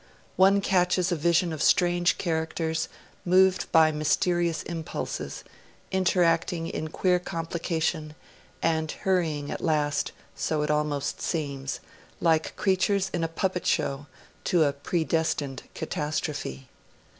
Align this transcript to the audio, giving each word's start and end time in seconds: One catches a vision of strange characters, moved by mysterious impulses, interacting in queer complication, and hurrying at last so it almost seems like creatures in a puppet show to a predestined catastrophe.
One 0.35 0.61
catches 0.61 1.11
a 1.11 1.15
vision 1.15 1.53
of 1.53 1.61
strange 1.61 2.17
characters, 2.17 2.89
moved 3.23 3.71
by 3.71 3.91
mysterious 3.91 4.63
impulses, 4.63 5.43
interacting 5.91 6.65
in 6.65 6.87
queer 6.87 7.19
complication, 7.19 8.15
and 8.63 8.89
hurrying 8.91 9.51
at 9.51 9.61
last 9.61 10.11
so 10.35 10.63
it 10.63 10.71
almost 10.71 11.21
seems 11.21 11.81
like 12.19 12.55
creatures 12.55 13.11
in 13.13 13.23
a 13.23 13.27
puppet 13.27 13.67
show 13.67 14.07
to 14.45 14.63
a 14.63 14.73
predestined 14.73 15.61
catastrophe. 15.75 16.67